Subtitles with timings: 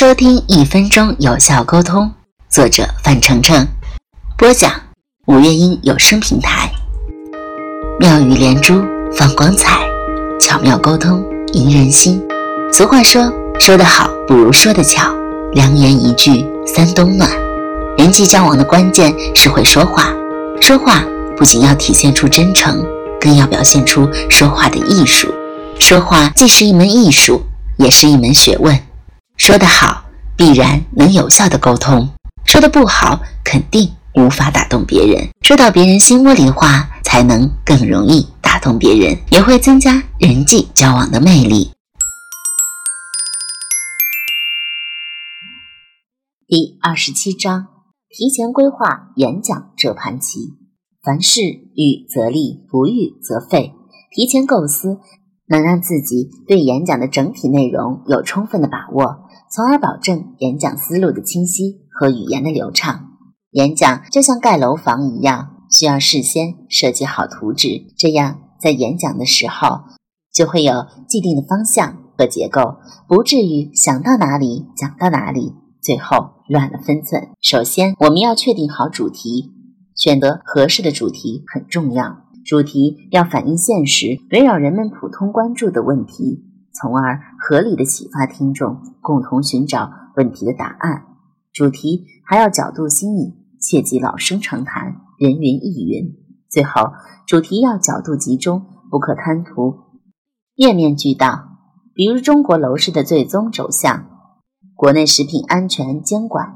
[0.00, 2.10] 收听一分钟有效沟通，
[2.48, 3.66] 作者范丞丞，
[4.38, 4.72] 播讲
[5.26, 6.72] 五月音有声平台。
[7.98, 8.82] 妙语连珠，
[9.12, 9.86] 放光彩，
[10.40, 11.22] 巧妙沟通，
[11.52, 12.18] 赢人心。
[12.72, 15.14] 俗话说，说得好不如说得巧，
[15.52, 17.30] 良言一句三冬暖。
[17.98, 20.10] 人际交往的关键是会说话，
[20.62, 21.04] 说话
[21.36, 22.82] 不仅要体现出真诚，
[23.20, 25.28] 更要表现出说话的艺术。
[25.78, 27.42] 说话既是一门艺术，
[27.76, 28.80] 也是一门学问。
[29.50, 30.04] 说得好，
[30.36, 32.06] 必然能有效的沟通；
[32.44, 35.28] 说的不好，肯定无法打动别人。
[35.42, 41.72] 说到别人心窝里的话，才能更容易打动别人，也会增加人际交往的魅力。
[46.46, 47.66] 第二十七章：
[48.08, 50.54] 提前规划演讲这盘棋。
[51.02, 53.72] 凡事预则立，不预则废。
[54.14, 55.00] 提前构思，
[55.48, 59.26] 能让自己对演讲的整体内容有充分的把握。
[59.52, 63.08] 从而保证演讲思路的清晰和语言的流畅。
[63.50, 69.80] 演讲就像盖楼房一样，需要事先设计好图纸，这样在演讲的时候
[70.32, 72.76] 就会有既定的方向和结构，
[73.08, 77.30] 不至于想到哪里讲到哪里，最后乱了分寸。
[77.40, 79.50] 首先，我们要确定好主题，
[79.96, 82.18] 选择合适的主题很重要。
[82.44, 86.44] 主题要反映现实，围绕人们普通关注的问题。
[86.80, 91.04] 从而合理的启发听众，共同寻找问题的答案。
[91.52, 96.16] 主题还要角度新颖，切忌老生常谈、人云亦云。
[96.48, 96.92] 最后，
[97.26, 99.74] 主题要角度集中，不可贪图
[100.56, 101.48] 面面俱到。
[101.92, 104.06] 比如中国楼市的最终走向、
[104.74, 106.54] 国内食品安全监管、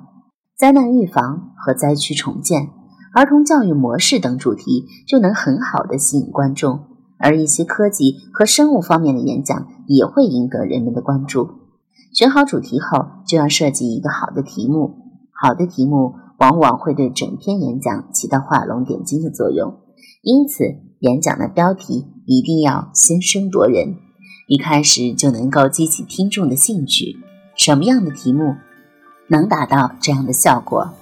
[0.57, 2.71] 灾难预防和灾区重建、
[3.15, 6.94] 儿童教育模式等主题，就能很好的吸引观众。
[7.19, 11.51] 而一些科技和生物方面的演讲也会赢得人们的关注。
[12.13, 14.97] 选好主题后，就要设计一个好的题目。
[15.33, 19.79] 好的题目往往会对整篇演讲起到画龙点睛的作用。
[20.23, 20.65] 因此，
[21.01, 23.97] 演讲的标题一定要先声夺人，
[24.47, 27.19] 一开始就能够激起听众的兴趣。
[27.57, 28.55] 什么样的题目
[29.29, 30.93] 能达到这样的效果？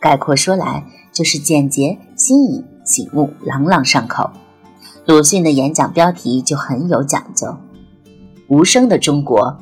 [0.00, 4.30] 概括说来，就是简洁、新颖、醒目、朗朗上口。
[5.06, 7.58] 鲁迅的演讲标题就很有讲究
[8.48, 9.58] ：“无声的中国，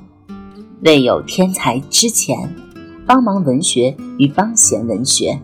[0.82, 2.54] 未有天才之前，
[3.04, 5.40] 帮忙文学与帮闲文学，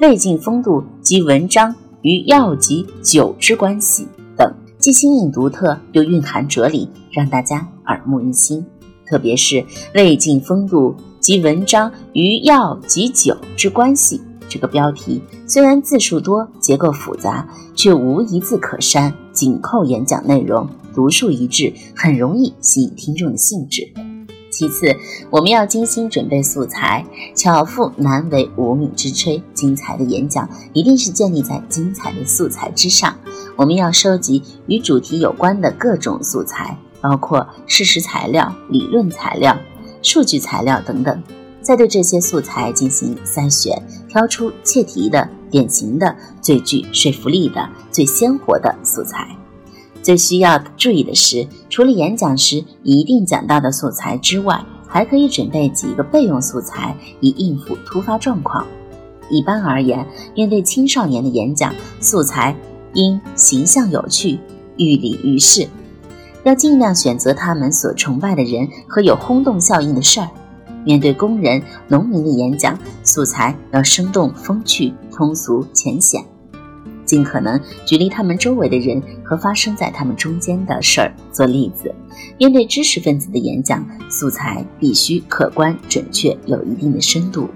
[0.00, 8.64] 魏晋风度及文章与药及酒之关系等，既新颖独特，又蕴含哲理，让大家耳目一新。
[9.04, 23.92] 特别是魏晋风度及文章与药及酒之关系。”这个标题虽然字数多、结构复杂，却无一字可删，紧扣演讲内容，独树一帜，很容易吸引听众的兴致。
[24.50, 24.94] 其次，
[25.30, 29.42] 我们要精心准备素材，巧妇难为无米之炊。
[29.54, 33.16] 精彩的演讲一定是建立在精彩的素材之上。
[33.56, 39.56] 我们要收集与主题有关的各种素材，包括事实材料、理论材料、
[40.02, 41.22] 数据材料等等。
[41.62, 49.28] 再对这些素材进行筛选，挑出切题的、典型的、最具说服力的、最鲜活的素材。
[50.02, 58.66] 最需要注意的是，除了演讲时一定讲到的素材之外，还可以准备几个备用素材，以应付突发状况。
[59.30, 60.04] 一般而言，
[60.34, 62.56] 面对青少年的演讲，素材
[62.94, 64.40] 应形象有趣、
[64.76, 65.68] 寓理于事，
[66.42, 70.28] 要尽量选择他们所崇拜的人和有轰动效应的事儿。
[70.84, 76.20] 面对工人、农民的演讲，素材要生动、风趣、通俗、浅显，
[77.04, 81.94] 尽可能举例他们周围的人和发生在他们中间的事儿做例子。
[82.40, 87.48] 面对知识分子的演讲，素材必须客观、准确，有一定的深度。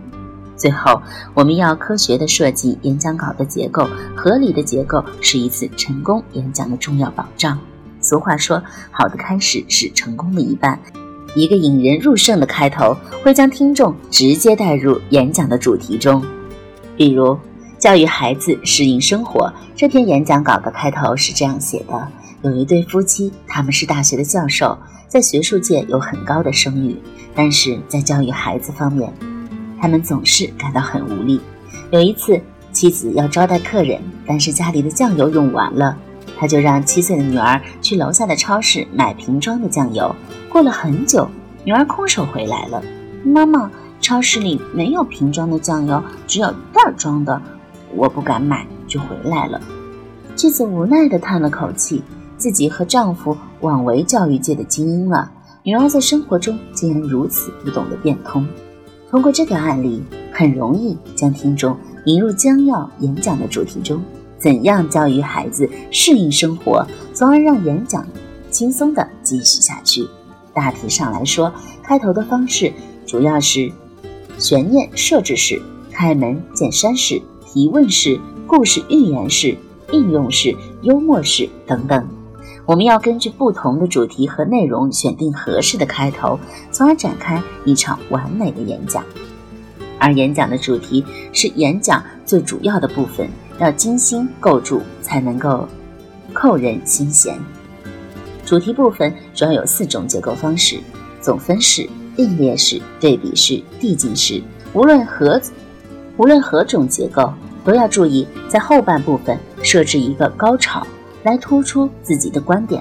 [0.55, 1.03] 最后，
[1.35, 7.59] 我们要科学的设计演讲稿的结构，合理的结构是一次成功演讲的重要保障。
[8.01, 8.63] 俗话说
[8.93, 10.79] ：“好的开始是成功的一半。”
[11.35, 16.25] 一个引人入胜的开头会将听众直接带入演讲的主题中。
[16.97, 17.39] 比如，
[17.87, 22.09] 教育孩子适应生活这篇演讲稿的开头是这样写的：
[22.43, 27.01] 有一对夫妻，他们是大学的教授，在学术界有很高的声誉，
[27.33, 29.13] 但是在教育孩子方面，
[29.81, 31.41] 他们总是感到很无力。
[31.93, 32.43] 有一次，
[32.73, 35.97] 妻子要招待客人，但是家里的酱油用完了。
[36.37, 40.13] 他就让七岁的女儿去楼下的超市买瓶装的酱油。
[40.49, 41.31] 过了很久，
[41.63, 42.83] 女儿空手回来了。
[43.25, 47.41] 妈妈，超市里没有瓶装的酱油，只有袋装的。
[47.97, 49.61] 我不敢买，就回来了。
[50.35, 52.03] 妻子无奈地叹了口气，
[52.37, 55.33] 自己和丈夫枉为教育界的精英了。
[55.63, 58.47] 女儿在生活中竟然如此不懂得变通。
[59.11, 60.03] 通过这个案例，
[60.33, 64.01] 很容易将听众引入将要演讲的主题中。
[64.39, 68.07] 怎样教育孩子适应生活，从而让演讲
[68.51, 70.07] 轻松地继续下去？
[70.53, 71.53] 大体上来说，
[71.83, 72.71] 开头的方式
[73.07, 73.73] 主要是
[74.39, 75.61] 悬念设置式、
[75.91, 77.21] 开门见山式、
[77.57, 79.57] 疑问式、故事寓言式、
[79.91, 82.07] 应用式、幽默式等等。
[82.67, 86.39] 我们要根据不同的主题和内容选定合适的开头，
[86.71, 89.03] 从而展开一场完美的演讲。
[89.99, 93.27] 而演讲的主题是演讲最主要的部分，
[93.59, 95.67] 要精心构筑才能够
[96.35, 97.39] 扣人心弦。
[98.45, 100.79] 主题部分主要有四种结构方式：
[101.23, 104.43] 总分式、并列式、对比式、递进式。
[104.75, 105.41] 无论何
[106.19, 107.33] 无论何种结构，
[107.67, 110.87] 都要注意在后半部分设置一个高潮。
[111.25, 112.81] 来突出自己的观点，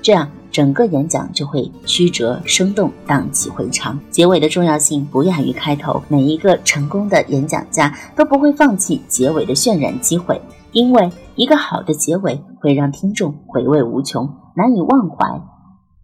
[0.00, 4.00] 这样整个演讲就会曲折生动、荡气回肠。
[4.10, 10.40] 结尾的重要性不亚于开头，每一个成功的演讲家都不会放弃结尾的渲染机会，
[10.72, 14.26] 因为一个好的结尾会让听众回味无穷、
[14.56, 15.42] 难以忘怀。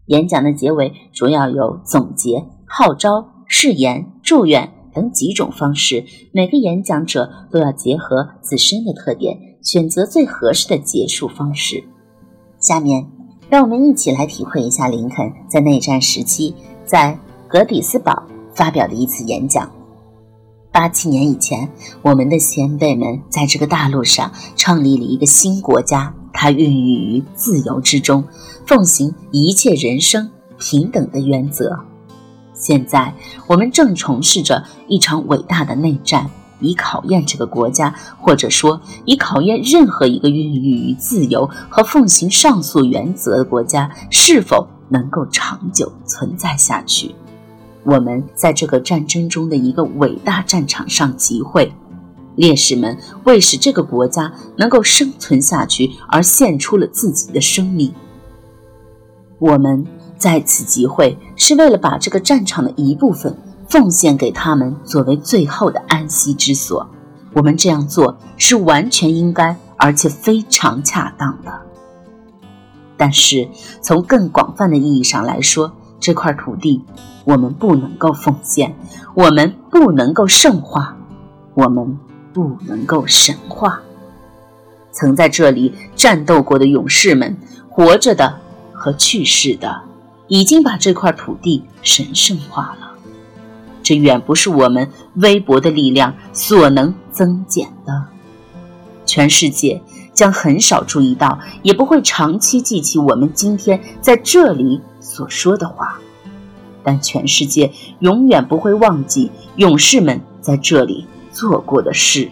[0.04, 9.38] 演讲的结尾主要有总结、号召、誓言、祝愿等几种方式，每个演讲者都要结合自身的特点。
[9.60, 11.84] 选择最合适的结束方式。
[12.58, 13.06] 下面，
[13.50, 16.54] 让我们一起来体会一下林肯在内战时期
[16.86, 17.18] 在
[17.48, 18.22] 格底斯堡
[18.54, 19.70] 发表的一次演讲。
[20.72, 21.68] 八七年以前，
[22.02, 28.24] 我们的先辈们在这个大陆上创立了一个新国家，它孕育于自由之中，
[28.64, 31.87] 奉行一切人生平等的原则。
[32.58, 33.14] 现在，
[33.46, 36.30] 我们正从事着一场伟大的内战。
[36.60, 47.14] 以考验这个国家，或者说以考验任何一个孕育于自由和奉行上述原则的国家是否能够长久存在下去。
[47.84, 51.72] 我们在这个战争中的一个伟大战场上集会，
[52.34, 57.94] 烈士们为使这个国家能够生存下去而献出了自己的生命。
[59.38, 59.86] 我们
[60.18, 63.36] 在此集会是为了把这个战场的一部分。
[63.68, 66.88] 奉献给他们作为最后的安息之所，
[67.34, 71.52] 我们这样做是完全应该而且非常恰当的。
[72.96, 73.46] 但是
[73.82, 75.70] 从更广泛的意义上来说，
[76.00, 76.82] 这块土地
[77.24, 78.74] 我们不能够奉献，
[79.12, 80.96] 我们不能够圣化，
[81.52, 81.98] 我们
[82.32, 83.82] 不能够神化。
[84.92, 87.36] 曾在这里战斗过的勇士们，
[87.68, 88.40] 活着的
[88.72, 89.82] 和去世的，
[90.28, 92.92] 已经把这块土地神圣化了。
[93.82, 98.04] 这远不是我们微薄的力量所能增减的。
[99.06, 99.82] 全世界
[100.12, 105.98] 将很少注意到，也不会长期记起我们今天在这里所说的话，
[106.84, 112.30] 但全世界永远不会忘记勇士们在这里做过的事。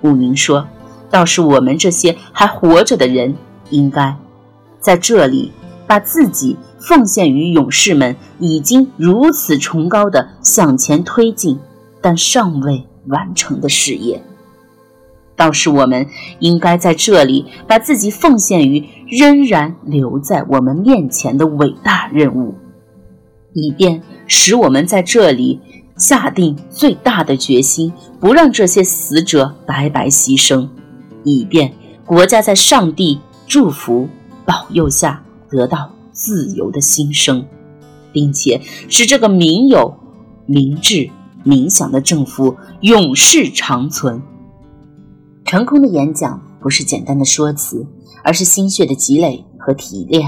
[0.00, 0.66] 武宁说
[1.08, 3.36] ：“倒是我们这些还活着的人，
[3.70, 4.16] 应该
[4.80, 5.52] 在这里
[5.86, 11.58] 把自己。”奉献于勇士们已经如此崇高的向前推进，
[12.02, 14.22] 但尚未完成的事业，
[15.34, 16.06] 倒是我们
[16.40, 22.54] 应该在这里把自己奉献于仍然留在我们面前的伟大任务，
[23.54, 25.58] 以便使我们在这里
[25.96, 30.68] 下定最大的决心，不让这些死者白白牺牲，
[31.22, 31.72] 以便
[32.04, 34.06] 国家在上帝祝福
[34.44, 35.23] 保佑下
[35.54, 35.90] 得到。
[36.16, 37.44] 自由的心声，
[38.12, 39.96] 并且使这个民有、
[40.46, 41.10] 明智、
[41.44, 44.22] 冥想的政府永世长存。
[45.44, 47.84] 成功的演讲不是简单的说辞，
[48.22, 50.22] 而是心血的积累和提炼。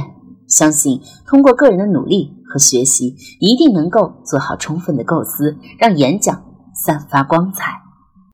[0.49, 6.43] 相信通过个人的努力和学习，一定能够做好充分的构思，让演讲
[6.75, 7.86] 散发光彩。